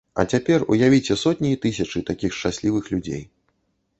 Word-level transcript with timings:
А 0.21 0.23
цяпер 0.35 0.63
уявіце 0.75 1.17
сотні 1.23 1.51
і 1.57 1.59
тысячы 1.67 2.03
такіх 2.09 2.31
шчаслівых 2.37 2.89
людзей. 2.95 3.23